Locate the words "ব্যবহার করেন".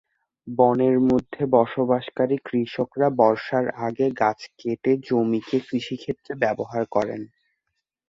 6.43-7.21